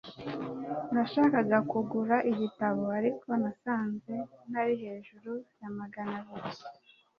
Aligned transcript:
nashakaga 0.93 1.57
kugura 1.71 2.15
igitabo, 2.31 2.83
ariko 2.99 3.27
nasanze 3.41 4.13
ntari 4.49 4.75
hejuru 4.83 5.31
ya 5.61 5.69
magana 5.79 6.15
abiri 6.19 6.61